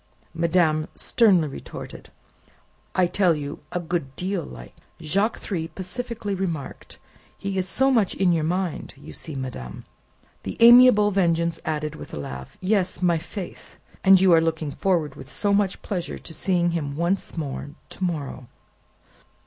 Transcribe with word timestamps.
Madame 0.33 0.87
sternly 0.95 1.47
retorted, 1.47 2.09
"I 2.95 3.05
tell 3.05 3.35
you 3.35 3.59
a 3.71 3.79
good 3.79 4.15
deal 4.15 4.41
like." 4.41 4.73
Jacques 4.99 5.37
Three 5.37 5.67
pacifically 5.67 6.33
remarked, 6.33 6.97
"He 7.37 7.55
is 7.55 7.69
so 7.69 7.91
much 7.91 8.15
in 8.15 8.33
your 8.33 8.43
mind, 8.43 8.95
see 9.11 9.33
you, 9.33 9.37
madame." 9.37 9.85
The 10.41 10.57
amiable 10.59 11.11
Vengeance 11.11 11.59
added, 11.65 11.93
with 11.93 12.15
a 12.15 12.19
laugh, 12.19 12.57
"Yes, 12.61 13.03
my 13.03 13.19
faith! 13.19 13.75
And 14.03 14.19
you 14.19 14.33
are 14.33 14.41
looking 14.41 14.71
forward 14.71 15.13
with 15.13 15.31
so 15.31 15.53
much 15.53 15.83
pleasure 15.83 16.17
to 16.17 16.33
seeing 16.33 16.71
him 16.71 16.95
once 16.95 17.37
more 17.37 17.69
to 17.89 18.03
morrow!" 18.03 18.47